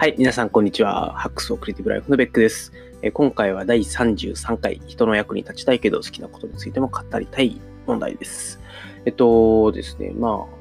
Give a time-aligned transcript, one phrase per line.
[0.00, 1.12] はい、皆さん、こんにちは。
[1.16, 2.72] ハックスオクリティブライフのベックです。
[3.02, 8.60] え今回は第33回、人の役に立ちたいけど好きなことについても語りたい問題です。
[9.06, 10.56] えっとですね、まあ、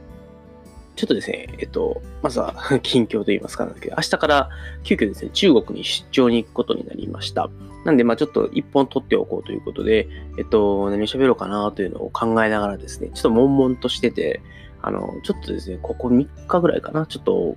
[0.96, 4.50] ちょっとですね、えっと、まずは 近況と言いますか、明日から
[4.82, 7.48] 急遽ですね、中国に出張に行くことになりました。
[7.86, 10.08] なんで、まあちょっと一本取っておこうということで、
[10.40, 14.42] えっと、何喋ろうかなというのを考えながらですね、ちょっと悶々としてて、
[14.82, 17.56] あの、ちょっとですね、ここ3日ぐらいかな、ちょっと、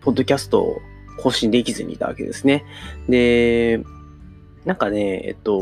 [0.00, 0.82] ポッドキャストを
[1.22, 2.64] 更新できずにいたわけですね。
[3.08, 3.80] で、
[4.64, 5.58] なんかね、えっと、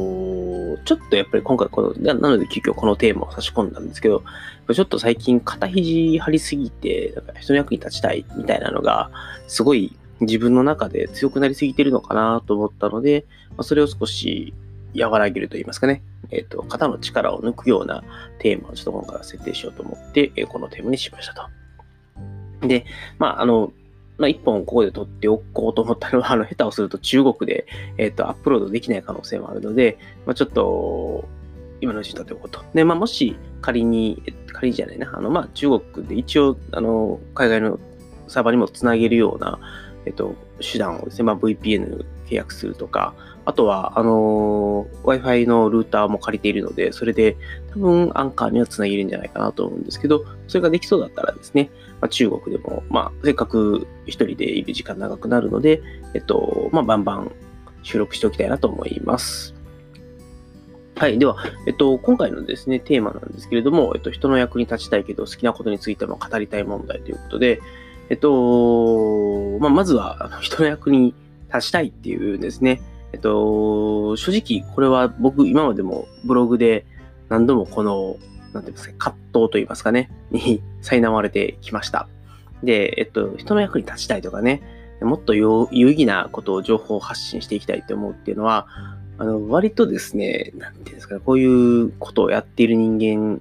[0.84, 4.25] ちょっとやっぱり今回この、なので急遽このテーマを差し込んだんですけど、
[4.73, 9.11] ちょっと最近肩肘張りすぎて、なんか人の役に立ちたいみたいなのが、
[9.47, 13.25] すごい自分の中で強くなりすぎてるのかなと思ったので、
[13.56, 14.53] ま、それを少し
[14.98, 18.03] 和らげると言いますかね、えっ、と、肩の力を抜くような
[18.41, 22.67] テーマをちょっと今回は設定しようと思って、えこのテーマにしましたと。
[22.67, 22.84] で、
[23.19, 23.73] まあ、あの、
[24.19, 31.25] まあ、一本ここで撮っておこうと思ったのは、 あの、下手をすると中国で、えっ、ー、と、アップロードできない可能性もあるので、まあ、ちょっと、
[31.81, 32.61] 今のうちに撮っておこうと。
[32.75, 37.79] で、まあ、もし仮に、仮じゃないな、あの、まあ、中国で一応、あの、海外の
[38.27, 39.59] サーバーにもつなげるような、
[40.05, 43.14] えっ、ー、と、手段をですね、まあ、VPN 契約するとか、
[43.49, 47.39] あとは、あのー、Wi-Fi のルーターも借りているので、それで
[47.73, 51.71] 多分アンカーにはつなげるんじゃないかなと思うんですけど、それができそうだったらですね、
[52.03, 55.81] まあ、中国でも、まあ、せっかく一人でいる時間長くなるので、
[56.13, 57.33] えっと、まあ、バンバン
[57.83, 59.55] 収録しておきたいなと思います。
[60.97, 61.19] はい。
[61.19, 67.63] では、えっと、今回のですね、テーマなんですけれども、えっと、人の役に立ちたいけど好きなことについても語りたい問題ということで、
[68.11, 71.15] えっと、まあ、まずは、人の役に
[71.47, 76.84] 立ちたいっていうですね、えっと、正直これは僕今までもブログで
[77.28, 78.17] 何度もこの、
[78.53, 82.09] なんていうんですか、葛藤と言いますかね、に苛まれてきました。
[82.62, 84.62] で、えっと、人の役に立ちたいとかね、
[85.01, 88.67] もっと有意義なことを情報を発信していきたいと思うっていうのは、
[89.19, 93.40] あの、割とですね、なんていうんですかね、こういうことをやっている人間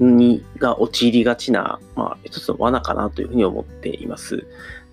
[0.00, 4.46] に、が陥りがちな、まあ、一つの罠かなというふうに思っています。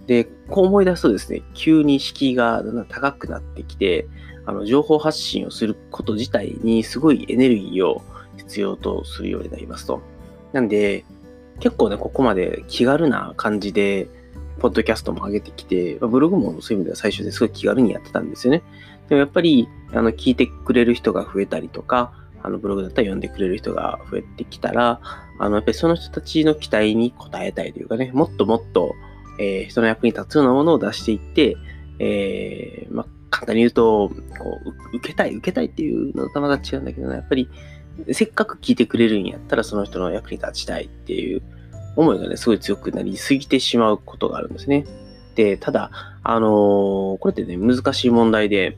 [0.10, 4.08] で、こう思い出すとですね、急に敷居がだんだん高くなってきて、
[4.48, 8.02] あの、情報発信をすること自体にすごいエネルギーを
[8.36, 10.02] 必要とするようになりますと。
[10.52, 11.06] なんで、
[11.60, 14.10] 結構ね、ここまで気軽な感じで、
[14.58, 18.64] ポッドキャストも上げてきて、ブログもそういう意味では最初ですごい気軽にやってたんですよね。
[19.10, 25.02] でもやっぱり、あの、聞いてくれる人が増えたりとか、あの、ブログだったら読んでくれる人が増えてきたら、
[25.38, 28.96] あの、やっぱりその人たちの期待に応えたいというかね、もっともっと、
[29.40, 31.56] えー、人の役に立つようなものを出していって、
[32.00, 34.16] えー、まあ、簡単に言うと、こ
[34.94, 37.50] う、受けたい、受けたいっていうのとまた違うんだけどね、やっぱり、
[38.12, 41.42] せっかく聞いてくれるんやったら、その人の役に立ちたいっていう
[41.96, 44.86] 思いがね、すごい強くなりすぎてしまうことがあるんですね。
[45.36, 45.92] で、ただ、
[46.24, 48.78] あのー、これってね、難しい問題で、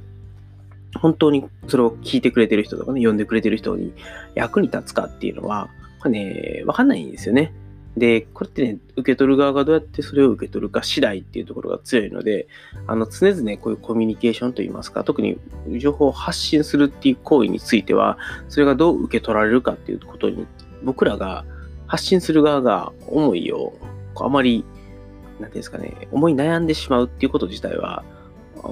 [0.99, 3.93] 本当にそれを聞いてくれてる人とかね、読んでくれてる人に
[4.35, 7.53] 役に立つかっていうのは、これね、わかんないんですよね。
[7.97, 12.47] で、これってね、受け取る側がどうやってそれを受け取るか次第っていうところが強いので、
[12.87, 15.37] あの、常々こういうコミュニケーションといいますか、特に
[15.77, 20.47] 情報を発信するっていう行為については、それがどう受け取られるかっていうことに、
[20.83, 21.43] 僕らが
[21.87, 23.73] 発信する側が思いを、
[24.15, 24.63] あまり、
[25.39, 28.05] なんていうんですかね、思い悩んでしまうっていうこと自体は、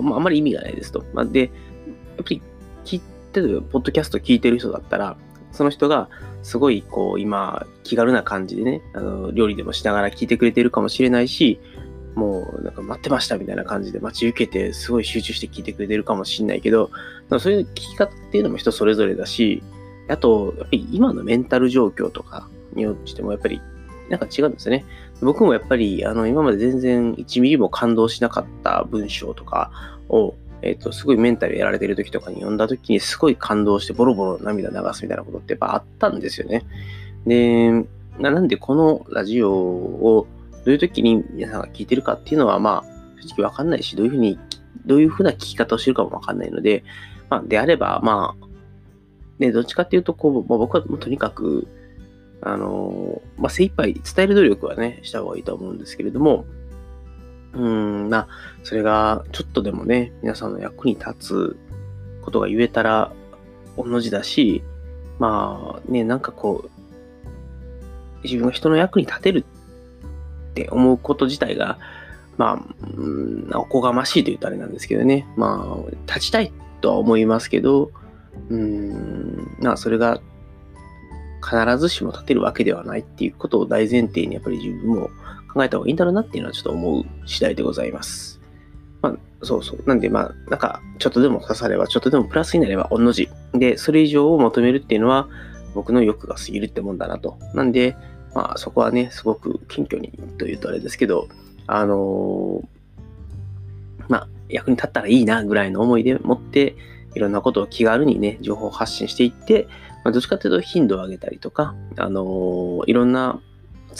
[0.02, 1.04] まあ、あまり意味がないですと。
[1.14, 1.50] まあ、で、やっ
[2.18, 2.42] ぱり
[2.86, 3.02] 聞い
[3.34, 5.18] てる、ポッドキャスト聞いてる人だったら、
[5.52, 6.10] その人が
[6.42, 11.60] すごいこう今気軽な感じでね、あの料理でもしながら聞いてくれてるかもしれないし、
[12.16, 16.92] もうなんか待ってましたみたいな感じで待ち受けてすごい集中して聞いてくれてるかもしれないけど、
[17.40, 19.64] そういう聞き方っていうのも人それぞれだし、
[20.08, 23.62] あと、やっぱり今のメンタル状況とかによってもやっぱり
[24.10, 24.86] なんか違うんですよね。
[25.22, 29.72] 僕もやっぱりあの今まで全然1ミリも感動しなかった文章とか
[30.10, 36.66] をえっ、ー、と、すごいメンタルやられてる時とかに読んだ時にすごい感動してボロボロ涙流すみたいなことってやっぱあったんですよね。
[37.26, 37.86] で、
[38.20, 40.28] なんでこのラジオを
[40.66, 44.38] どういう時に皆さんが聞いてるかっていうのはまあ正直わかんないし、どういうふうに、
[44.86, 46.84] どういうふうな聞き方をしてるかもわかんないので、
[47.30, 48.46] まあであればまあ、
[49.40, 51.68] ね、どっちかっていうとこう、まあ、僕はもうとにかく、
[52.42, 56.46] あの、まあ精一杯伝える努力はね、した方がいいと思うんですけれども、
[57.54, 58.28] うん、まあ、
[58.64, 61.58] それがちょっとでもね、皆さんの役に立つ
[62.22, 63.12] ことが言えたら、
[63.78, 64.64] 同じだし、
[65.18, 66.70] まあね、なんかこう、
[68.24, 71.80] 自分が人の役に立てるって思うこと自体が、
[72.38, 77.92] まあ、うん、おこがましいと言うとあれなんですけどね、まあ、立ちたいとは思いますけど、
[78.50, 80.22] うん、まあ、それが
[81.44, 85.10] 必ずしも立てるわけではないっていうことを大前提にやっぱり自分も
[85.54, 88.40] 考えた方がいいんだろうなっていうのはちょっと思う次第でございます。
[89.02, 89.84] まそうそう。
[89.86, 93.30] なんで、まあ、なんか、ちょっとでも刺されば、ちょっとでもプラスになれば、御の字。
[93.54, 95.30] で、それ以上を求めるっていうのは、
[95.74, 97.38] 僕の欲が過ぎるってもんだなと。
[97.54, 97.96] なんで、
[98.34, 101.30] まあ、そこはね、すごく謙虚にというとあれですけど、
[101.68, 106.76] あのー、まあ、役に立ったらいいなぐらいの思いでもって、
[107.16, 109.68] いろんなことを気軽にね、情報を発信していって、
[110.04, 113.40] まあ、どっちかというと頻度を上げたりとか、あのー、いろんな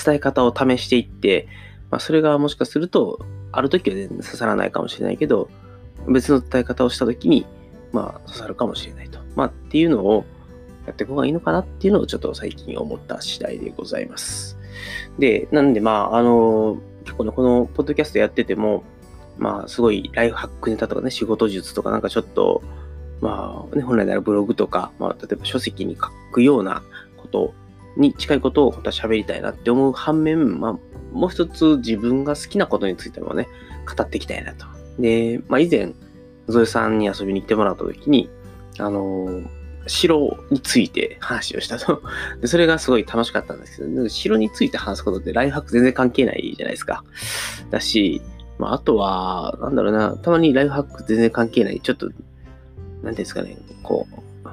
[0.04, 1.48] 伝え方を試していって、
[1.92, 3.20] まあ、それがもしかすると、
[3.52, 5.50] ある時は全然刺さらないかもしれないけど、
[6.08, 7.46] 別の伝え方をした時に、
[7.92, 9.20] まあ、刺さるかもしれないと。
[9.36, 10.26] まあ、っていうのを
[10.86, 14.58] やっていく方がいいのかなっていうのをちょっと最近思った次第でございます。
[15.18, 18.84] で、なんで、まあ、あの、結構ね、このポッドキャストやってても、
[19.38, 22.62] まあ、すごいライフハックネタとかね、仕事術とかなんかちょっと、
[23.22, 26.84] まあ、ね、本来ならブログとか、まあ、例えば書籍に書くような
[27.18, 27.54] こと
[28.00, 30.80] に近いことを本当は喋りたいなって思う反面、まあ、
[31.12, 33.48] もう一つ自分が好きなことについてもね、
[33.86, 34.66] 語っていきたいなと。
[34.98, 35.94] で、まあ、以前、
[36.48, 38.30] ゾエさんに遊びに来てもらった時に、
[38.80, 39.44] あの
[39.88, 42.02] 城について話をしたと。
[42.42, 47.04] で、それがすごい楽しかったんですけど、城について話すことってライフハック全然関係ないじゃないですか。
[47.70, 48.22] だし、
[48.58, 54.50] まあ、あとは、なんだろうな、たまにライフハック全然関係ない、ちょっと、なんていうんですかね、こう、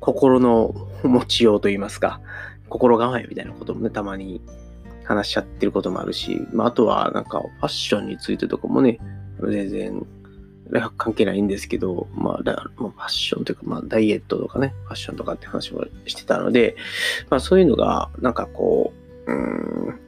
[0.00, 2.20] 心の持ちようといいますか、
[2.68, 4.40] 心構えみたいなこともね、たまに
[5.04, 8.98] 話しちゃってることもあるし、まあ、あとはなんかファッションについてとかもね、
[9.40, 10.06] 全然
[10.96, 12.36] 関係ないんですけど、まあ、
[12.76, 16.76] ファッションというか、まあ、ダイエットとかね、ファッションとかって話もしてたので、
[17.30, 18.92] まあ、そういうのが、なんかこ
[19.26, 20.00] う、うん、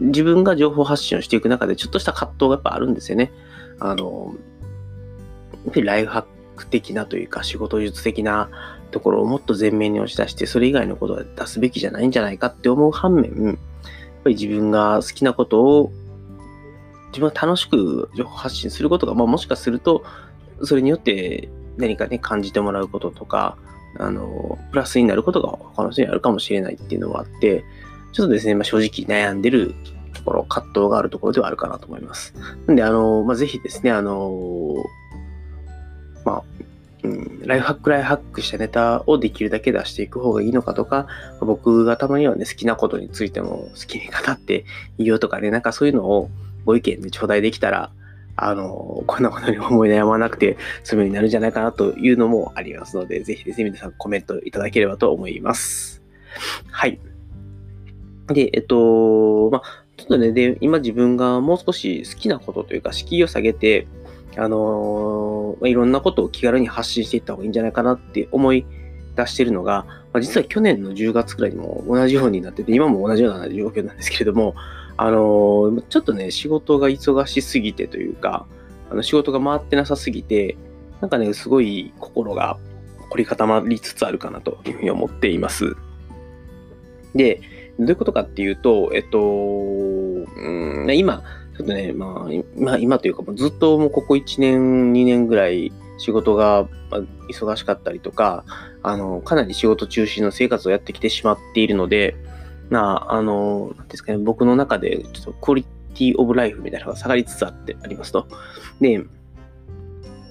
[0.00, 3.32] 自分が情報発信をしていく中で、ちょっとした葛藤がやっぱあるんですよね。
[3.78, 4.34] あの、
[5.64, 6.24] やっぱりライフハッ
[6.56, 13.56] ク的なというか、仕事術的なところをもっと前面に押し出して、それ以外のことは出すべきじゃないんじゃないかって思う反面、やっ
[14.22, 15.92] ぱり自分が好きなことを
[17.08, 20.04] 自分が楽しく情報発信することが、まあ、もしかすると、
[20.62, 23.56] それによって何かね、感じてもらうこととか、
[23.98, 27.64] あの、プラスになることが他の人にあるかもしれないっていうのもあって、
[28.12, 29.74] ちょっとですね、まあ、正直悩んでる
[30.14, 32.34] ところ、葛藤があるところではあるかなと思います。
[32.66, 34.76] なんで、あの、まあ、ぜひですね、あの、
[36.24, 36.42] まあ、
[37.02, 41.08] うん、ライフハックライフハックしたネタをできるだけ出していく方がいいのかとか、
[41.40, 44.64] 僕がたまにはね、好きなことについても好きに語って
[44.98, 46.30] いいよとかね、なんかそういうのを
[46.64, 47.90] ご意見で頂戴できたら、
[48.36, 56.02] あの、こんなことに思い悩まなくて済むようになるんじゃないかなというのもありますので、ぜひですね、皆さんコメントいただければと思います。
[56.70, 57.00] はい。
[58.28, 59.62] で、えっと、まあ、
[59.96, 63.86] ちょっとね、で、今自分がもう少し好きなことというか、敷居を下げて、
[64.36, 68.64] あのー、いろんなことを気軽に発信していった方がいいんじゃないかなって思い
[69.14, 74.54] 出してるのが、まあ、実は去年の10月くらいにも同じようになってて、今も同じような状況なんですけれども、
[74.96, 78.46] あのー、ちょっとね、仕事が忙しすぎてというか、
[78.90, 80.56] あの仕事が回ってなさすぎて、
[81.00, 82.58] なんかね、すごい心が
[83.10, 85.76] 凝り固まりつつあるかなというふうに思っています。
[87.14, 87.40] で、
[87.78, 91.22] どういうことかっていうと、えっと、うん、今、
[91.56, 96.66] ちょっとね、まあ、今今というか、ずっともうここ1年、2年ぐらい仕事が
[97.28, 98.44] 忙しかったりとか、
[98.82, 102.16] あの、かなり仕事中心の生活をやってきてしまっているので、
[102.70, 108.26] な、ああの、なんですかね、僕の中でちょっとクオリティオブライフみたいなのが下がりつつあってありますと。
[108.80, 109.04] で、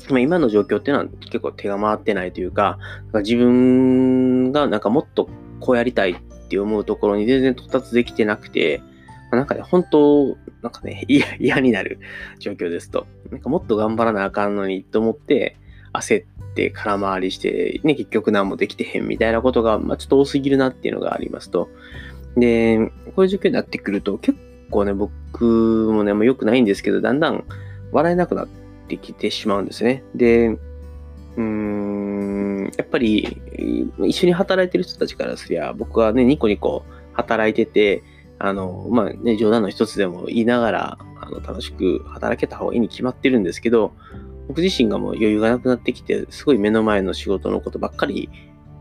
[0.10, 2.80] ま今の状況っていうのは結構手が回ってないというか、
[3.12, 8.82] か自分がなんかもっとこうやりたいって思うところに全然到達できてなくて、
[9.32, 11.06] なんかね、本当、なんかね、
[11.40, 12.00] 嫌になる
[12.40, 13.08] 状況ですと。
[13.32, 15.58] なんかもっと頑張らなあかんのにと思って、
[15.94, 21.70] 焦って空回りして、ね、結局何もできてへんみたいなことが、まあ、ちょっと多すぎるなっていうのがありますと。
[22.36, 22.78] で、
[23.16, 24.38] こういう状況になってくると、結
[24.70, 25.46] 構ね、僕
[25.92, 27.44] もね、もう良くないんですけど、だんだん
[27.92, 28.48] 笑えなくなっ
[28.88, 30.04] てきてしまうんですね。
[30.16, 33.42] で、うーん、やっぱり、
[34.06, 36.84] 一緒に働いてる人たちからすりゃ、僕はね、ニコニコ
[37.14, 38.04] 働いてて、
[38.44, 43.94] あの、まあね、冗談の一つでも言いながら、あの楽しく働けた方がいいに決まってるんですけど、
[44.48, 48.30] 僕自身がもう余裕がなくなってきて、すごい目の前の仕事のことばっかり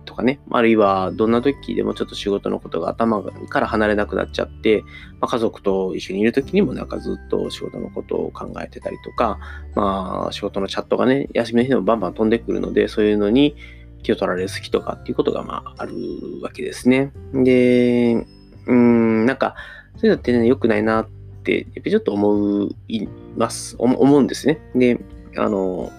[0.07, 4.83] とかね、あるいはどんな時でもちょっと仕事のことが頭から離れなくなっちゃって、
[5.21, 9.39] まあ、家族と一緒にいる時にもなんかずっと仕事のことを考えてたりとか、
[9.77, 13.55] まあ仕事のチャットがね、休みの日でもバンバン飛んでくるので、そういうのに
[14.03, 15.95] 気を取られすぎとかっていうことがまあある
[16.43, 17.13] わけですね。
[17.35, 18.27] で、
[18.67, 19.55] うん、なんか、
[19.97, 21.09] そういうのってね、良くないなっ
[21.45, 24.61] て、やっぱりちょっと思います、思うんですね。
[24.75, 25.01] で、
[25.37, 25.91] あの、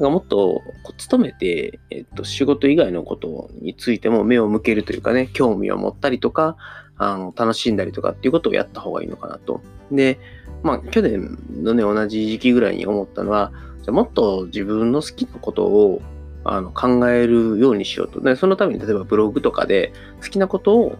[0.00, 6.56] もっとこう努めて、えっと、仕事以外のことについても目を向けるというかね、興味を持ったりとか、
[6.96, 9.60] あの、楽しんだりとかっていうことをやった方がいいのかなと。
[9.90, 10.18] で、
[10.62, 13.52] まあ、去年のね、同じ時期ぐらいに思ったのは、
[13.82, 16.02] じゃもっと自分の好きなことを
[16.44, 18.20] あの考えるようにしようと。
[18.20, 19.92] で、そのために例えばブログとかで
[20.22, 20.96] 好きなことを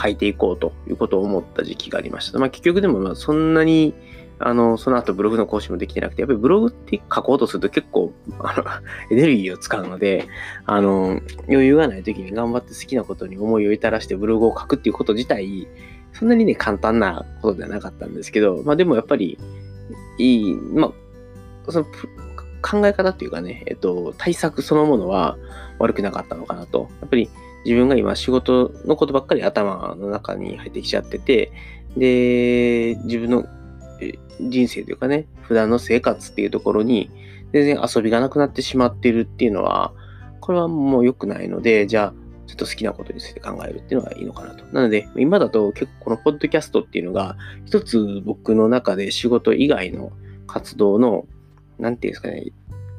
[0.00, 2.38] 書いていこうということを思った時期がありました。
[2.38, 3.94] まあ、結局でもまあそんなに
[4.38, 8.64] あの、その後ブログの更新もできてなくて、やっぱりブログって書こうとすると結構、あの、
[9.10, 10.26] エネルギーを使うので、
[10.66, 15.68] あの、余裕がない時に頑張って好きなことに思いを至らしてブログを書くっていうこと自体、
[16.12, 19.38] そんなにね、簡単なことではなかったんですけど、まあでもやっぱり、
[20.18, 20.92] いい、ま
[21.66, 21.84] あ、その
[22.60, 25.36] 考え方っていうかね、えっと、対策そのものは
[25.78, 26.88] 悪くなかったのかなと。
[27.00, 27.28] やっぱり
[27.64, 31.52] 自分が今仕事のことばっかり頭の中に入ってきちゃってて、
[31.96, 33.46] で、自分の
[34.40, 37.10] 人生というかね、普段の生活っていうところに
[37.52, 39.92] 全然遊びがなくなってしまっているっていうのは、
[40.40, 42.14] これはもう良くないので、じゃあ、
[42.46, 44.64] ちょっと好きなことについて考えるっていうのがいいのかなと。
[44.72, 50.12] なので、今だと結構このポッドキャストっていうのが、一つ僕の中で仕事以外の
[50.46, 51.26] 活動の、
[51.78, 52.52] なんていうんですかね、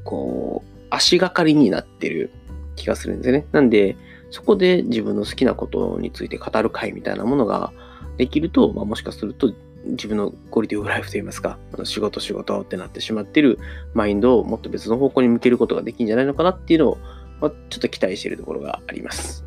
[0.04, 2.32] こう、足がかりになってる
[2.76, 3.46] 気がするんですよね。
[3.52, 3.96] なんで、
[4.36, 7.72] そこで自分の好きなことについて語る会みたいなものが
[8.18, 9.54] できると、まあ、もしかすると
[9.86, 13.60] 自分のクオリティオブライフといいますか、あの仕事仕事ってなってしまっている
[13.94, 16.98] マインドをもっと別の方向に向けることができるんじゃないのかなっていうのを、
[17.40, 19.46] まあ、ちょっと期待しているところがあります。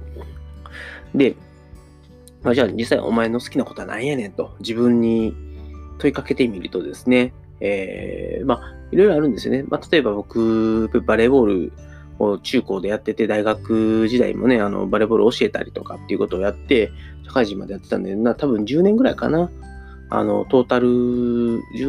[1.15, 1.37] で、
[2.43, 5.35] まあ、じゃあ実際お前の好きなことは何やねんと自分に
[5.99, 9.65] 問いかけてみるとですね、えー、まあ、いろいろあるんですよね。
[9.69, 11.73] まあ、例えば僕、バレーボール
[12.43, 16.91] 中高でやってて、大学時代もね、あの、バレーボール教えたりとかっていうことをやって、
[17.25, 19.51] 社会人までやってたんで、な多分10年ぐらいかな。
[20.11, 20.89] あの、トータル、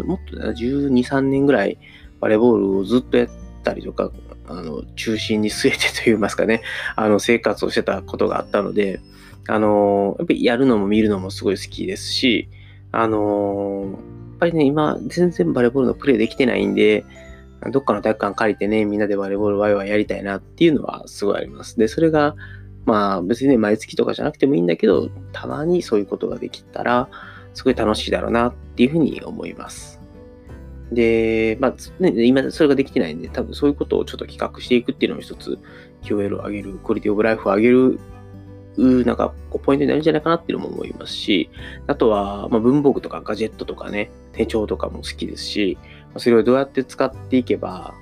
[0.06, 1.78] もっとだな、12、3年ぐらい
[2.20, 3.30] バレーボールをずっとやっ
[3.64, 4.12] たりとか、
[4.48, 6.62] あの、中心に据えてといいますかね、
[6.96, 9.00] あの、生活をしてたことがあったので、
[9.48, 12.50] あの、やっぱりやるのも見るのもすごい好きですし、
[12.92, 17.06] あの、やっぱりね、今、全然バレーボールのプレイできてないんで、
[17.72, 21.78] どっかの体育館借りてね、みんなでバレーボールワイワイやりたいなっていうのはすごいあります。
[21.78, 22.36] で、それが、
[22.86, 27.10] まあ別にね、毎月とかじゃなくてもいいんだけど、たまにそういうことができたら、
[27.54, 30.00] すごい楽しいだろうなっていうふうに思います。
[30.92, 35.60] で、まあ、ね、今それができてないんで、多分そういうことをちょっと企画していくっていうのも一つ
[36.04, 38.00] QL を上げる、クオリティオブライフを上げる、
[38.78, 41.50] なんかこうポイントになるんじゃないかなっていうのも思いますし、
[41.88, 45.78] あとは、ま、文房具とかガジェットとかね、手帳とかも好きですし、
[46.18, 47.94] それをどうやって使っていけば、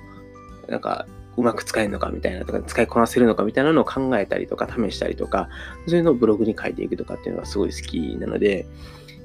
[0.68, 5.48] なんかうまく使えるのかみたいなとか、使いこなせるのかみたいなのを考えたりとか、試したりとか、
[5.86, 8.66] そういうのをブログに書いていくとかっていうのがすごい好きなので、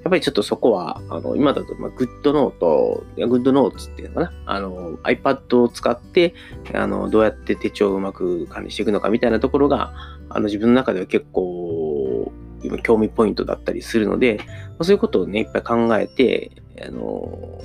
[0.03, 4.33] やっぱりちょっとそこは、あの、今だと、まあ、 GoodNote、GoodNotes っていうのかな？
[4.45, 6.33] あの、iPad を使って、
[6.73, 9.93] あの、どうやって手帳をうまく管理していくのかみたいなところが、
[10.27, 16.51] あの、自分の中では結構、今、興味ポイントだったりするので、まあ、そういうことをね、いっぱい考えて、
[16.85, 17.61] あの、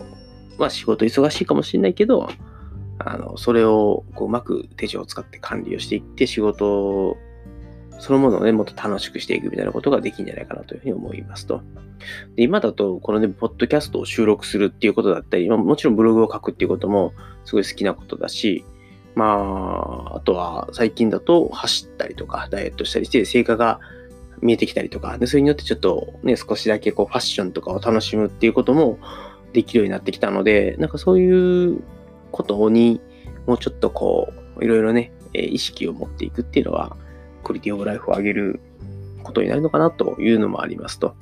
[0.59, 2.29] まあ、仕事忙しいかもしれないけど、
[2.99, 7.17] あの、それをこううまく手帳を使って管理をしていって、仕事
[8.01, 11.63] そのものをね、もっと楽しくしていくみたいなことができるんじゃないかなというふうに思いますと。
[12.37, 17.13] で今だと、このね、ポッドキャストを収録するっていうことだったり、まあ、もちろんブログを書くっていうことも
[17.45, 18.65] すごい好きなことだし、
[19.17, 19.25] ま
[20.13, 23.81] あ、あとは最近だと走ったりとか、ダイエットしたりして、成果が
[24.41, 28.99] 見えてきたりとか、でそれによってちょっとね、少しだけこうファッションとかを楽しむっていうことも
[29.53, 31.83] できるようになってきたので、なんかそういう
[32.33, 33.01] ことに
[33.47, 36.97] もうちょっとこう、いろいろね、意識を持っていくっていうのは、
[37.45, 38.61] クオリティオブライフを上げる
[39.23, 41.15] ことになるのかなというのもありますと。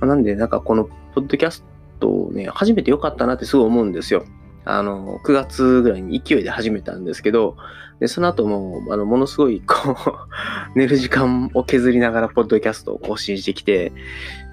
[0.00, 1.64] ま、なんで、なんかこのポッドキャス
[2.00, 4.24] トをね、初めて良かったなってすごい思うんですよ。
[4.70, 7.56] あの、9月ぐらいに勢いで始めたんですけど、
[8.00, 9.96] で、その後も、あの、ものすごい、こう
[10.78, 13.92] 寝る時間を削りながら、ポッドキャストを更新してきて、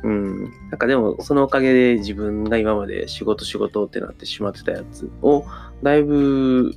[0.04, 5.44] うん、なんかでも、そのおかげで自分が今まで仕事仕事ってなってしまってたやつを、
[5.84, 6.74] だいぶ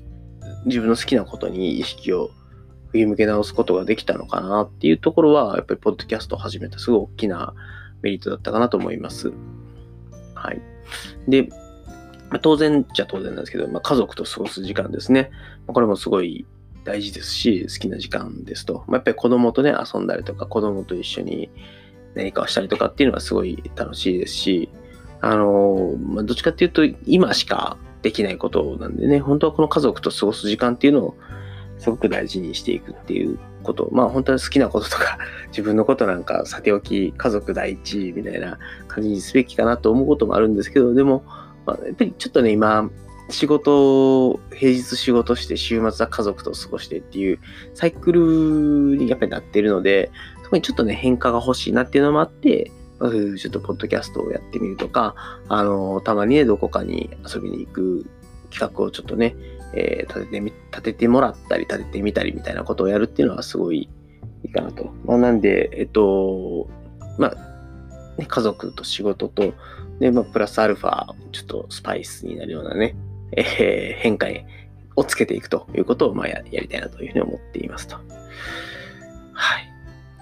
[0.67, 2.31] 自分の好きなことに意識を
[2.91, 7.55] 振り向け直すことができたのかなっていうところは、やっぱりポッドキャストを始めたすごい大きな
[8.03, 9.33] メリットだったかなと思います。
[10.35, 10.61] はい。
[11.29, 11.49] で、
[12.43, 15.31] 当然じゃ当然なんですけど、まあ、家族と過ごす時間ですね。
[15.67, 16.47] これもすごい
[16.85, 18.85] 大事ですし、好きな時間ですと。
[18.87, 21.51] まあ、やっぱり子供とね、遊んだりとか、子供と一緒に
[22.15, 24.71] 何かをしたりとかっていうのはすごい楽しいですし、
[25.21, 31.17] あの、まあ、どっちかっていうと、今しかできないことなんでね、本当はこの家族と過ごす時間っていうのを
[31.79, 33.89] すごく大事にしていくっていうこと。
[33.93, 35.19] まあ本当は好きなこととか、
[35.49, 41.25] 自分のことなんかさておき、家族第一みたいな感じにすべきかなと思うこともあるんですけど、でも、
[41.69, 42.91] まあ、やっぱりちょっとね、今、
[43.29, 47.39] 仕事、平日仕事して週末は家族と過ごしてっていう
[47.75, 50.11] サイクルにやっぱりなってるので、
[50.45, 52.71] そこにちょっとね、変化が欲しいなっていうのもあって、
[53.01, 55.15] ちょっとポッドキャストをやってみるとか、
[55.49, 58.07] あの、たまにね、どこかに遊びに行く
[58.51, 59.37] 企画をちょっとね、
[59.75, 63.91] えー、立ててみ、立ててもらったり、立ててみたりみたいなことをやるっていうのはすごい
[64.43, 64.91] いいかなと。
[65.05, 66.67] まあ、なんで、えっと、
[67.19, 67.48] まあ、
[68.19, 69.55] ね、家族と仕事と、
[70.01, 72.95] で、まあ、プラスアルファ、ちょっとスパイスになるようなね、
[73.33, 74.27] えー、変化
[74.97, 77.97] をつけていくということを、まあや、やりたいなというふうに思っていますと。
[79.33, 79.73] はい。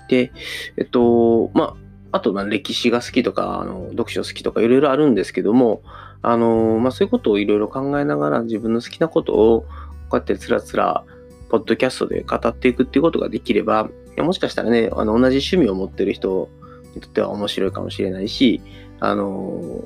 [0.09, 0.33] で、
[0.77, 1.77] えっと、ま
[2.13, 5.83] あ、あと、まあ、歴史が好きとか、あの、読書好きとか、いろいろあるんですけども、
[6.23, 9.63] あの、まあ、そういうことをいろいろ考えながら、自分の好きなことを、
[10.09, 11.05] こうやってつらつら、
[11.49, 13.89] ポッドキャストで語っていくっていうことができれば、
[14.19, 16.49] もしかしたらね、あの、同じ趣味を持ってる人
[16.97, 18.61] にとっては面白いかもしれないし、
[19.01, 19.85] あの、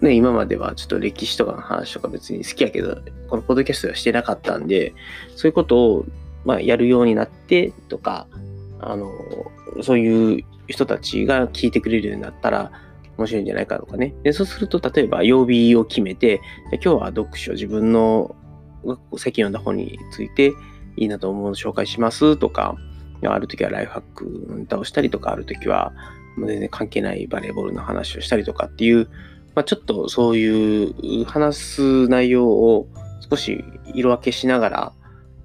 [0.00, 4.94] ね、今まではちょっと歴史とかの話とか別に好きやけど、このポッドキャストはしてなかったんで、
[5.36, 6.06] そういうことを、
[6.44, 8.26] まあ、やるようになってとか、
[8.80, 9.10] あの、
[9.82, 12.72] そういう人たちが聞いてくれるようになったら
[13.16, 14.14] 面白いんじゃないかとかね。
[14.22, 16.40] で、そうすると、例えば曜日を決めて、
[16.72, 18.34] 今日は読書、自分の
[19.16, 20.52] 最近読んだ本について
[20.96, 22.76] いいなと思うのを紹介しますとか、
[23.26, 25.94] ある時はライフハックのネタをしたりとか、ある時は
[26.38, 29.08] 全然関係ないバレーボールの話をしたりとかっていう、
[29.54, 32.88] まあ、ちょっとそういう話す内容を
[33.28, 33.64] 少し
[33.94, 34.92] 色分けしながら、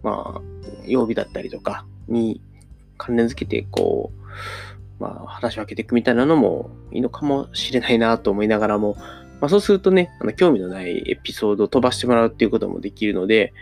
[0.04, 0.42] まあ、
[0.86, 2.42] 曜日だったりとかに
[2.98, 4.12] 関連づけて、こ
[5.00, 8.96] う、まあ、話を分けていくみたいなのもいいのかもしれないなと思いながらも、
[9.40, 13.54] まあ、そうするとね、あの興味のないエピソードを飛ばしてもらうっていうこともできるので、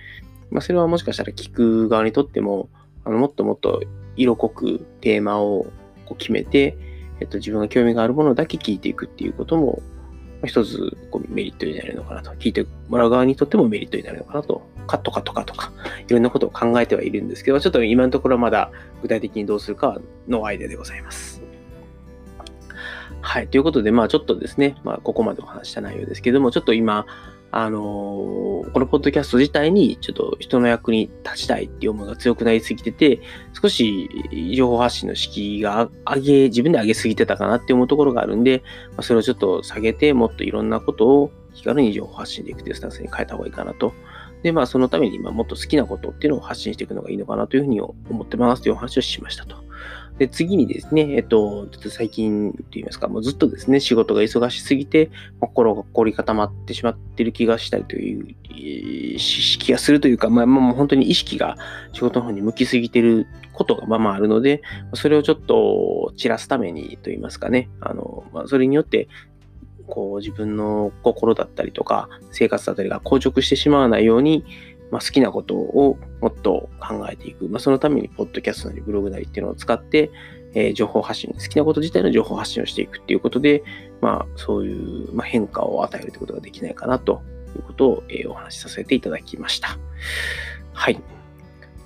[0.49, 2.69] まあ、それはもしかしたら聞く側にとっても、
[3.05, 3.83] あのもっともっと
[4.15, 5.67] 色濃くテーマを
[6.05, 6.77] こう決めて、
[7.19, 9.81] えっと、自分が興味があるものだけ聞いていくっていうことも、
[10.45, 12.31] 一つこうメリットになるのかなと。
[12.31, 14.61] 聞いてもらう側にとってもメリットになるのかなと。
[14.87, 15.71] カットかとかとか、
[16.07, 18.71] いろんなことを考えてはいるんですけど、ちょっと今のところまだ
[19.01, 21.43] 具体的にどうするかのアイデアでございます。
[23.21, 23.47] はい。
[23.47, 27.05] ということで、まあちょっとですね、まあここまでお話した内容ですけども、ちょっと今、
[27.51, 33.21] あのー、このポッドキャスト自体にちょっと人の役に立ちたいっていう思いが強くなりすぎてて、
[33.59, 34.09] 少し
[34.55, 43.93] 情報発信の敷居が上げ、自分で上げすぎてたかなって思うところがあるんで、まあ、それをちょっと下げて、もっといろんなことを気軽に情報発信でいくというスタンスに変えた方がいいかなと。
[44.43, 49.66] で、まあそのために今もっと好きなことっていうのを発信していくのがいいのかなというふうに思ってますというお話をしましたと。
[50.17, 61.57] で、次にですね、えっと、ちょっと最近と言いますか、もうずっとですね、仕事が忙しすぎて、心が凝り固まってしまってる気がしたりという、意識がするというか、まあ、もう本当に意識が
[61.93, 64.61] 仕事の方に向きすぎてることがまあまああるので、
[64.93, 69.07] それをちょっと散らすためにと言いますかね、あの、まあ、それによって、
[69.87, 74.43] こう自分の心だったりとか生活だったりが硬直してしまわないように、
[74.91, 77.45] まあ、好きなことをもっと考えていく。
[77.49, 80.11] まあ、そのために、ポッドキャストなりブログなりっていうのを使って、
[80.53, 83.63] えー、情報発信、好きなこと自体の情報発信をしていくっていうことで、
[84.01, 87.21] まあ、そういう、まあ、変化を与えるということができないかなと
[87.55, 89.77] いうことを、えー、お話しさせていただきました。
[90.73, 91.01] はい。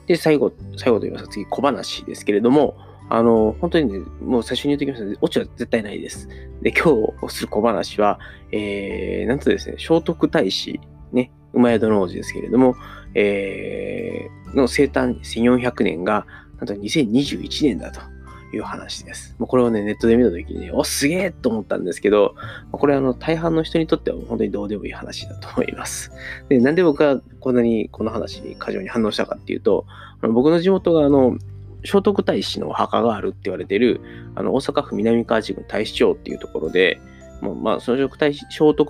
[0.08, 2.78] で、最後、最後と言いますと次、小話ですけれども、
[3.10, 6.30] あの、本当にね、もう最初に言っておきましたオチは絶対ないです。
[6.62, 6.96] で、今
[7.28, 8.20] 日する小話は、
[8.54, 10.80] えー、なんとですね、聖徳太子、
[11.54, 12.76] 馬宿の王子ですけれども、
[13.14, 16.26] えー、の生誕1400年が、
[16.58, 18.02] なんと2021年だと
[18.56, 19.36] いう話です。
[19.40, 22.36] もうこれをね、ネットで見たときにね、お、すげえと思ったんですけど、
[22.72, 26.12] これはあの大半の人にとっては本当にどうでもいい話だと思います。
[26.50, 29.86] で、なんで僕はこんなにこの話に過剰に反応したかっていうと、
[30.22, 31.38] あの僕の地元があの、
[31.84, 34.02] 聖徳太子のお墓があるって言われてる、
[34.36, 37.02] あの、大阪府南河内郡太子町っていうところで、
[37.42, 38.18] まあ、その聖徳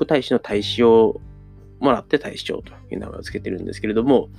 [0.05, 1.21] 太子の太子を
[1.81, 4.29] もらって大使長という名前を付けてるんですけれども、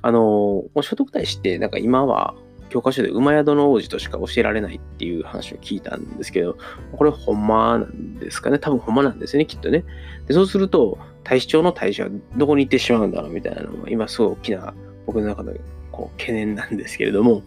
[0.00, 2.34] あの、聖徳太子ってなんか今は
[2.70, 6.56] 教科書で馬宿の王子としか教えられないっていう話を聞いたんですけど、
[6.96, 8.58] これほんまなんですかね？
[8.58, 9.84] 多分ほんまなんですよね、きっとね。
[10.26, 14.74] でそうすると、大使長の大使はどこに行ってしまうんだろうみたいなのが、今すごい大きな
[15.06, 15.52] 僕の中の
[15.92, 17.42] こう懸念なんですけれども、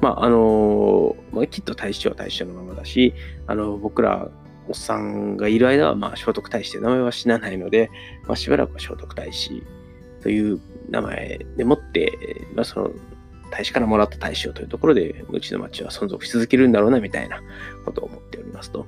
[0.00, 3.12] まあ、あの、まあ、きっと大使長は大使長のままだし、
[3.46, 4.30] あの、僕ら
[4.70, 7.90] おっさんがいる間は、まあ、聖徳太子という名前は死なないので、
[8.26, 9.62] まあ、しばらくは聖徳太子
[10.22, 12.90] という名前でもって、まあ、その
[13.50, 17.42] 大使からもらった大使をというところで、うちの町は存続し続けるんだろうな、みたいな
[17.84, 18.86] ことを思っておりますと。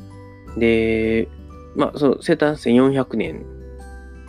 [0.56, 1.28] で、
[1.74, 3.44] まあ、その生誕1400年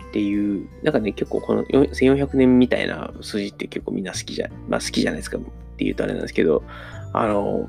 [0.08, 5.40] っていう、なんかね、結構この1400年みたいな数字って結構みんな好きじゃ、まあ好きじゃないですかっ
[5.76, 6.64] て言うとあれなんですけど、
[7.12, 7.68] あの、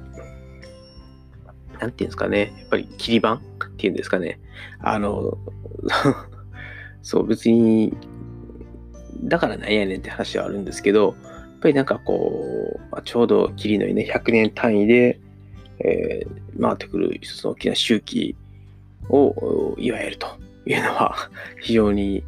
[1.80, 3.40] なんていうんですかね、やっぱり切り板っ
[3.78, 4.40] ていうんですかね。
[4.80, 5.38] あの、
[7.02, 7.96] そう、別に、
[9.24, 15.20] だからなんやねんって話はあるんですけど、やっぱりなんかこう、ちょうど切りのいいね、100年単位で、
[15.80, 18.36] えー、回ってくる一つの大きな周期
[19.10, 20.28] を祝えると
[20.66, 21.30] いうのは
[21.62, 22.24] 非常にい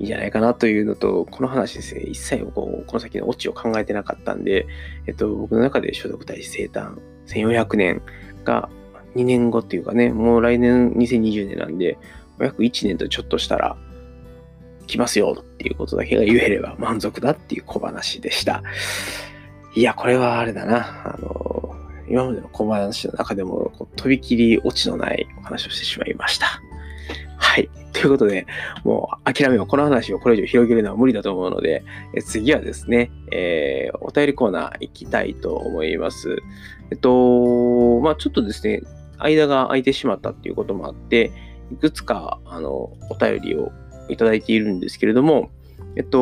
[0.00, 4.66] いんじゃないかなというのと、この話ですね、一切こうこの先のオチを考えてなかったんで、
[5.06, 8.02] えっと、僕の中で所属大使生誕1400年
[8.44, 8.68] が
[9.16, 11.98] 2年後っていうかね、もう来年2020年なんで、
[12.40, 13.76] 約1年とちょっとしたら
[14.86, 18.62] 来ますよっていうことだけが言えれば満足だっていう小話でした。
[19.74, 21.14] いや、これはあれだな。
[21.14, 21.74] あの、
[22.08, 26.60] 今までの小話の中でも、とびきりオチのないお話をしてしまいました。
[27.36, 27.68] はい。
[27.92, 28.46] ということで、
[28.84, 29.66] もう諦めよう。
[29.66, 36.36] この話をこれ以上広げるのは無理だと思うので、え次はですね、えー、お便りコーナー行きたいと思います。
[36.90, 38.82] えっと、まあちょっとですね、
[39.18, 41.32] 間が空いてしまったっていうこともあって、
[41.72, 42.70] いくつか、あの、
[43.10, 43.72] お便りを
[44.08, 45.50] いただいているんですけれども、
[45.96, 46.18] えっと、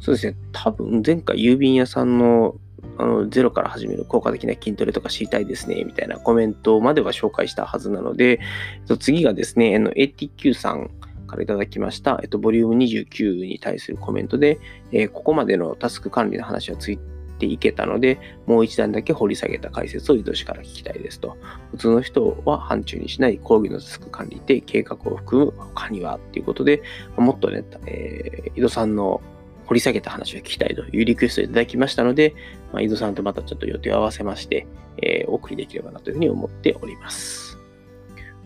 [0.00, 2.54] そうですね、多分前回郵便屋さんの
[2.96, 8.40] あのゼロから始める効果的な筋トレとか知りたいですね、みたいなコメントまでは紹介したはずなので、
[8.80, 10.90] えっと、次がですね、ATQ さん
[11.26, 14.58] からいただきました、えっと、ボリューム29に対するコメントで、
[14.90, 16.90] えー、ここまでのタスク管理の話はつ
[17.38, 21.36] ていけたので、もう一段だけ掘り下げた解説を井戸氏から聞きたいですと。
[21.70, 26.82] 普通の人は範疇にしない講義のタスク管理で計画を含む他にはっていうことで、
[27.16, 29.22] もっとね、えー、井戸さんの
[29.66, 32.34] 掘り下げた話を聞きたいというリクエストをいただきましたので、
[32.72, 34.66] まあ、井戸さんとまたちょっと予定を合わせまして、
[35.02, 37.58] えー、お送りできればなというふうに思っております。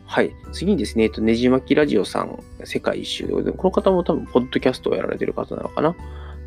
[0.04, 0.34] はい。
[0.52, 5.96] 次にですね、えっと、ねじ巻きラジオさん、世界一周で、この方も多分、ポッドキャストをやられてる方なのかな？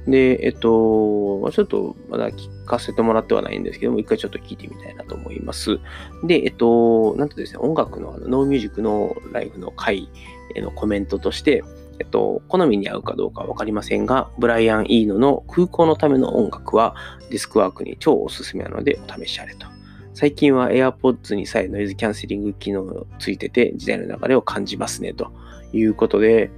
[0.07, 5.79] で、えっと、ちょっとまだ聞かせてもらってはないんですけども、一回ちょっと聞いてみたいなと思います。
[6.23, 10.09] で、えっと、なんとですね、音楽のあのノーミュージックのライブの回
[10.53, 11.63] へのコメントとして、
[11.99, 16.95] えっと、好みに合うかどうかわかりませんが、ブライアン・イーノの空港のための音楽は
[17.29, 19.65] ディスクワークに超おすすめなのでお試しあれと。
[20.13, 25.31] 最近は AirPods にさえノイズキャンセリング機能ついてて時代の流れを感じますねと
[25.73, 26.51] いうことで、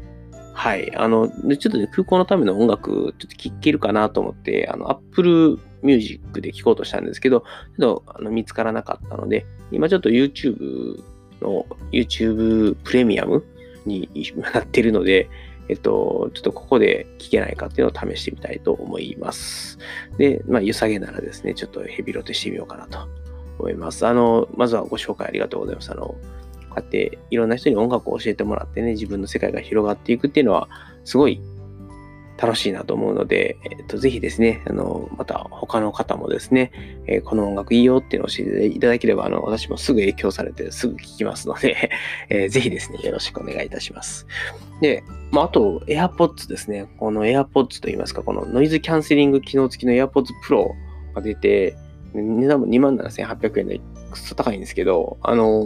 [0.57, 0.91] はい。
[0.95, 10.99] あの、ちょっとね、空港のための音楽、ちょっと聴けるかなと思って、あの、Apple Music で聴こうとしたんですけど、ちょっとあの見つからなかったので、今ちょっと YouTube
[11.41, 13.45] の YouTube プレミアム
[13.85, 14.09] に
[14.55, 15.29] なってるので、
[15.69, 19.77] えっと、ちょっとここで聞けないかっていうのを試してみたいと思います。
[20.17, 22.97] で、まあ、湯下げならですね、ちょっとヘビロテしてみようかなと
[23.59, 24.07] 思います。
[24.07, 25.91] あの、まずはご紹介ありがとうございます。
[25.91, 26.15] あの、
[26.77, 30.67] こうやっていろんな人に音楽を教えてもらってね、自分の世界が広がっていくっていうのは、
[31.05, 31.41] すごい
[32.37, 36.71] 楽しいなと思うので、えっと、ぜひですね、あの、また他の方もですね、
[37.07, 41.89] えー、この音楽いいよっていうのを教えていただければ、あの、私もすぐ影響されてすぐ聴きますので
[42.29, 44.27] えー、ぜひですね、よろしくお願いいたします。
[44.81, 46.87] で、まあ、あと、AirPods ですね。
[46.97, 50.73] この AirPods といいますか、このノイズキャンセリング機能付きの AirPods Pro
[51.15, 51.75] が出て、
[52.13, 53.79] 値段も27,800円で
[54.11, 55.65] くっそ高いんですけど、あの、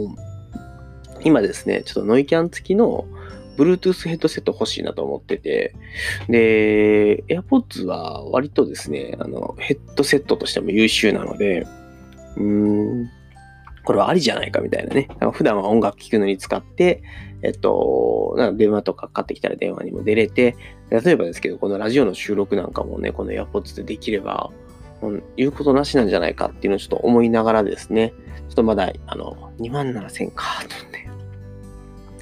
[1.24, 3.06] 今ですね、ちょっとノイキャン付きの
[3.56, 5.74] Bluetooth ヘッドセット欲しいなと思ってて、
[6.28, 11.66] で、AirPods は割とですね、あの、ヘッドセットとしても優秀なので、
[12.36, 12.42] うー
[13.04, 13.10] ん、
[13.84, 15.08] これはありじゃないかみたいなね。
[15.32, 17.02] 普段は音楽聴くのに使って、
[17.42, 20.56] えっと、なんか電話とかかかってきたら電話にも出れて、
[20.90, 24.50] 例えばですけど、このラジオの収録なんかもね、この AirPods でできれば、
[25.36, 28.12] 言うことなしなんじゃないかっていうのをちょっと思いながらですね、
[28.48, 31.08] ちょっとまだ、あの、2万7000かとね、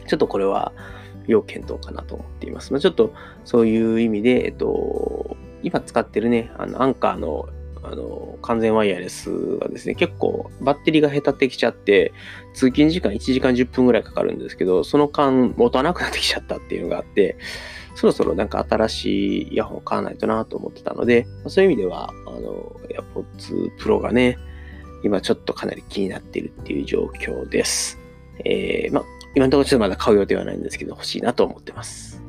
[0.07, 0.73] ちょっとこれは、
[1.27, 2.73] 要検討かなと思っています。
[2.73, 3.15] まあ、ちょっと
[3.45, 7.49] そういう意味で、えっと、今使ってるね、あのアンカーの
[7.83, 12.13] あの完全ワイヤレスはですね、結構バッテリーが下手ってきちゃって、
[12.53, 17.39] 通勤時間1時間10分ぐらいかかるんですけど、その間持たなくなってきちゃったっていうのがあって、
[17.95, 24.39] そろそろなんか新しいイヤホン買わないとなと思ってたので、そういう意味では、あの、AirPods Pro がね、
[25.03, 27.99] 今ちょっとかなり気になっているっていう状況です。
[28.45, 32.23] えー、まあ、今のところちょっとまだ買う予定はないんですけど、欲しいなと思ってます。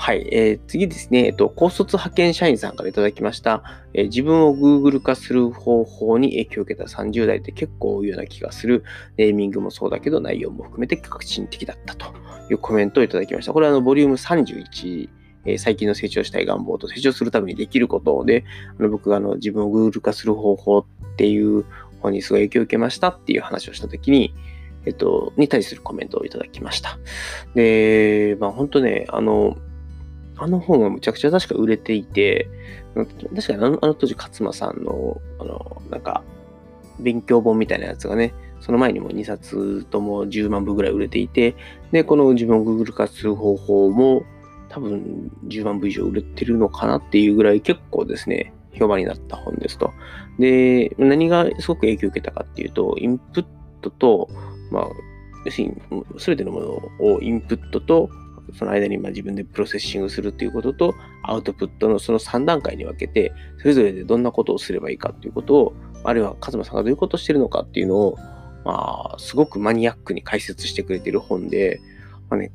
[0.00, 0.28] はい。
[0.30, 8.84] えー、次ですね、えっと、高卒派遣社員さんからいただきました、えー、自分を Google 化する方法に影響を受けた30代って結構多いような気がする。
[9.16, 12.14] ネーミングもそうだけど、内容も含めて革新的だったと
[12.52, 13.52] いうコメントをいただきました。
[13.52, 15.08] これはあの、ボリューム31、
[15.44, 18.44] えー、最近の成長したい願望と成長するためにできることで、
[18.78, 20.84] あの僕があの自分を Google 化する方法っ
[21.16, 21.64] ていう
[22.00, 24.34] 方にすごい影響を受けましたっていう話をしたときに、
[24.86, 26.98] えっと、に対するコメントをいただきました。
[27.54, 29.56] で、まあ本当ね、あの、
[30.36, 32.48] あの本はむちゃくちゃ確か売れていて、
[32.94, 36.22] 確かにあのあの当時勝間さんの、あの、なんか、
[37.00, 41.54] 勉強本みたいなやつがね、その前にも2冊とも10万部ぐらい売れていて、
[41.92, 44.22] で、この自分を Google 化する方法も
[44.68, 49.92] 多分10万部以上売れてるのかなっていうぐらい結構ですね、評判になった本ですと。
[50.38, 53.46] で、何がすごく影響を受けたかっていうと、インプッ
[53.80, 54.28] トと
[54.70, 54.88] まあ、
[55.44, 55.74] 要するに、
[56.18, 58.10] すべてのものをインプットと、
[58.54, 68.18] その間にま自分でプロセッシングするということと、アウトプットのその3段階に分けて、それぞれでどんなことをすればいいかということを、あるいは勝間さんがどういうことをしてるのかっていうのを、
[68.64, 71.80] まあ、すごくマニアックに解説してくれてる本で、
[72.28, 72.52] まあね、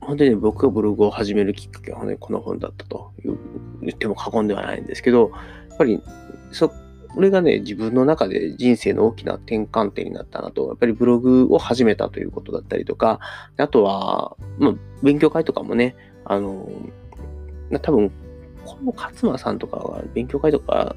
[0.00, 3.12] 本当に、僕がブログを始めるきっかけは、ね、この本だったと
[3.82, 5.30] 言っても過言ではないんですけど、
[5.68, 6.02] やっぱり
[6.52, 6.72] そ
[7.18, 13.18] これがね、自分の中で人生の大きな転換点になったなと、やっぱりブログを始めたということだったりとか、
[13.56, 16.70] あとは、まあ、勉強会とかもね、あの、
[17.82, 18.12] 多分、
[18.64, 20.94] この勝間さんとかは勉強会とか、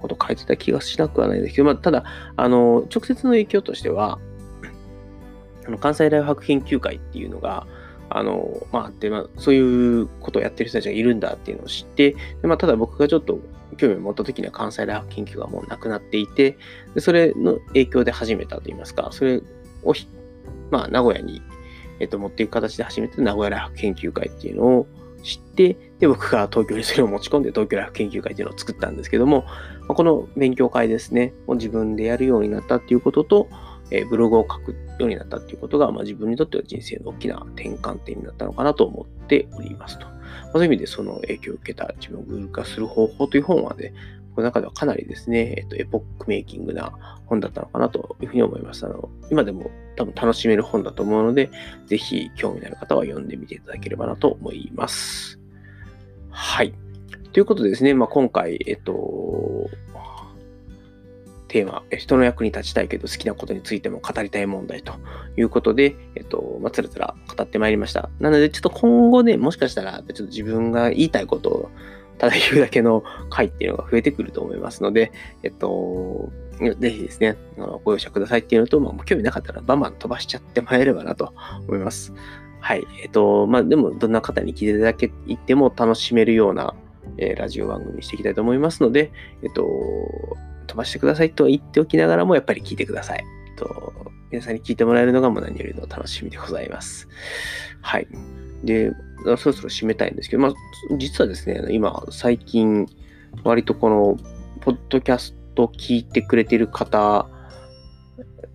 [0.00, 2.04] こと書いてた気がしなくはないですけど、まあ、ただ、
[2.36, 4.18] あの、直接の影響としては、
[5.66, 7.66] あの関西大学研究会っていうのが、
[8.08, 13.38] あの、まあ、あって、まあ、そういうことをやってる人たちがいるんだっていうのを知って、でまあ、ただ僕がちょっと
[13.76, 16.58] 興味を持った時には関西大学研究がもうなくなっていて、
[16.94, 19.40] でそれの影響で始めたといいますか、それ
[19.84, 19.94] を
[20.70, 21.42] まあ、名古屋に、
[21.98, 24.86] えっと、持っていく形で始めて名古屋大学研究会っていうのを
[25.22, 29.44] 知って、で、僕が東京にそれを持ち込んで東京大学研究会っていうのを作ったんですけども、
[29.90, 33.48] ま、この勉強会ですね、を自分でやるようになったっていうことと、
[33.90, 40.06] え、ブログを書くようになったっていうことが、まあ、自分にとっては人生の大きな転換点になったのかなと思っておりますと。
[40.06, 43.92] まあ、そういう意味でその影響を受けた自分をグール化する方法という本はね、
[44.36, 46.92] この中ではかなりですね、えっと、エポックメイキングな
[47.26, 48.86] 本だったのかなというふうに思います。
[48.86, 51.50] あの、今でも多分楽しめる本だと思うので、
[51.86, 55.40] ぜひ興味のある方は読んでみていただければなと思います。
[56.30, 56.72] はい。
[57.32, 59.68] ということでですね、まあ、今回、えっと、
[61.48, 64.94] テーマ、人の役に立ちたいけど好きなことについても語りたい問題と
[65.36, 68.10] いうことで、えっと、まあ、つらつら語ってまいりました。
[68.20, 71.70] なので、ちょっと今後ね、もしかしたら、ちょっと自分が言いたいことを
[72.20, 75.10] ただ言うだけの回っていうのが増えてくると思いますので、
[75.42, 76.30] えっと、
[76.78, 77.38] ぜひですね、
[77.82, 81.32] ご容赦くださいっていうのと、まあ、興味なかったらバンバン飛ばしちゃってもらえればなと
[81.66, 82.12] 思います。
[82.60, 82.86] はい。
[83.02, 86.74] えっと、まあ、でも、どんな方に聞いていただけ、言っても楽しめるような、
[87.18, 89.66] えー、ラジオ番組していきたいと思いますので、えっと、
[90.66, 93.24] 飛ばしてくださいとは言っておきながらも、やっぱり聞いてください。
[93.56, 93.92] と
[94.30, 97.08] 皆さんに聞いてもらえるのがもう何よりの楽しみでございます。
[97.82, 98.06] はい。
[98.64, 98.92] で、
[99.24, 100.54] そろそろ締めたいんですけど、まあ、
[100.96, 102.86] 実はですね、今、最近、
[103.44, 104.16] 割とこの、
[104.60, 107.28] ポッドキャスト聞いてくれてる方、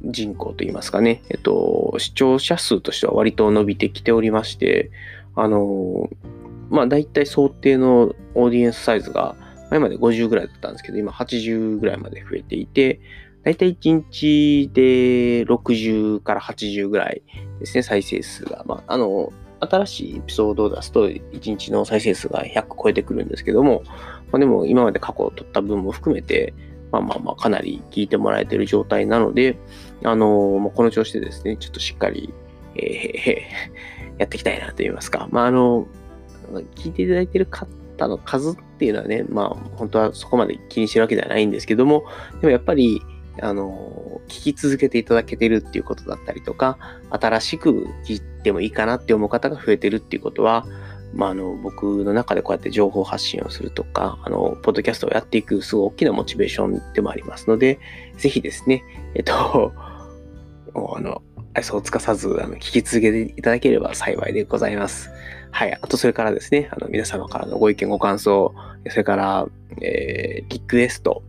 [0.03, 4.91] 人口といいますかね、えっと、視聴者数としては割と伸びてきておりまして、
[5.35, 6.09] あの、
[6.69, 9.35] まあ、大体想定のオーディエンスサイズが、
[9.71, 12.99] 前まで50ぐらいだったんですけど、今80ぐらいまで増えていて、
[13.43, 17.21] だいたい1日で60から80ぐらい
[17.59, 18.63] ですね、再生数が。
[18.65, 23.83] まあ、あの、新しいエピソードを出すと1日の再生数が100超えてくるんですけども、
[24.31, 26.53] まあ、でも今まで過去を取った分も含めて、
[26.91, 29.57] まあまあまあかなり聞いてもらえてる状態なので、
[30.03, 32.33] あのー、この調子でですね、ちょっとしっかり、
[32.75, 35.27] えー、やっていきたいなと言いますか。
[35.31, 35.87] まああの、
[36.75, 37.67] 聞いていただいてる方
[38.07, 42.05] の数っていうのはね、まあ本当はそこまで気にしてるわけではないんですけども、
[42.41, 43.01] でもやっぱり、
[43.41, 46.77] あの、聞き続けていただけてるっていうことだったりとか、
[47.09, 50.65] 新しく聞いてもいいかなって思う方が増えてるっていうことは、
[51.13, 57.79] まあ、あの、僕の中でこうやって情報発信をするとか、あの、ポッドキャストをやっていくすごい大きなモチベーションでもありますので、
[58.17, 58.83] ぜひですね、
[59.15, 59.73] えっと、
[60.75, 61.21] あの、
[61.53, 65.09] 愛想をつかさず、あの、聞き続けていただければ幸いでございます。
[65.55, 65.77] はい。
[65.81, 68.53] あと、それからですね、あの、皆様からのご意見、ご感想、
[68.89, 69.47] それから、
[69.81, 71.23] えー、リクエスト、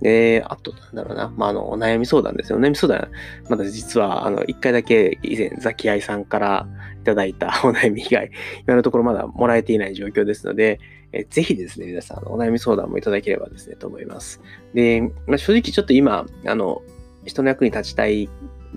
[0.00, 2.56] で、あと、なんだろうな、まあ、あの、お悩み相談ですよ。
[2.56, 3.10] お悩み相談、
[3.50, 6.66] まだ実は、あの、一回だけ以前、ザキアイさんから
[7.02, 8.30] いただいた お悩み以外、
[8.66, 10.80] 今のところまだもらえていない状況ですので、
[11.12, 14.40] えぜひですね、皆さん、お悩み相談もいただければですね、と思います。
[14.72, 16.80] で、まあ、正直ちょっと今、あの、
[17.26, 18.30] 人の役に立ちたい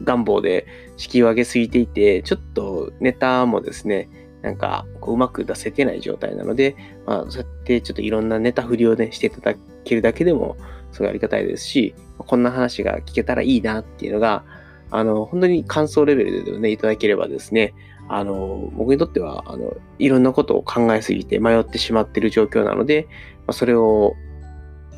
[0.04, 4.10] 願望で敷居を上げすぎていて、ちょっとネタもですね、
[4.42, 6.76] なんか、こううまく出せてない状態なので、
[7.06, 10.58] まあ、そうやってちょっといろんなネタ振りをね、していただけるだけでも、
[10.92, 14.44] すごいありがたいですし、こんな話が聞けたらいいなっていうのが、
[14.92, 17.74] あの、本当に感想レベルでね、いただければですね、
[18.08, 23.08] あの、僕にとっては、あの、いろんなことを考えすぎて迷ってしまっている状況なので、
[23.46, 24.16] まあ、それを、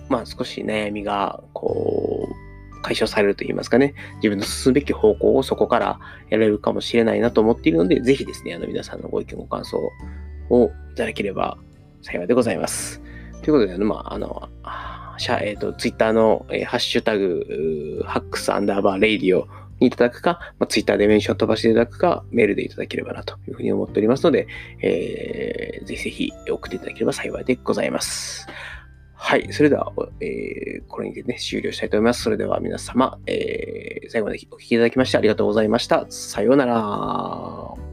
[0.08, 2.11] まあ少し悩みが、こう、
[2.82, 9.80] 解消されると言いますかね、自分の進むべき方向をそこからやれるかもしれないなと思っているので、ぜひですね、あの皆さんのご意見、ご感想
[10.50, 11.58] をいただければ
[12.02, 13.02] 幸いでございます。
[13.42, 14.50] ということで、あのまあ、あの、
[15.42, 19.48] えっ、ー、と、ツイッターの、えー、ハッシュタグ、ハックスアンダーバーレイディオ
[19.80, 24.48] にいただくか、まあ、ツイッターでメンション飛ばしていただくか、メールでいただければなというふうに思っておりますので、
[24.82, 28.48] えー、ぜひぜひ送っていただければ幸いでございます。
[29.24, 29.54] はい。
[29.54, 32.24] それでは、えー、これにてね、終了したいと思います。
[32.24, 36.08] それでは皆様、えー、最後までお聴きいただきましてありがとうございました。
[36.10, 37.91] さようなら。